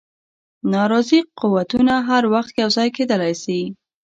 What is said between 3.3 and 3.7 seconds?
شي.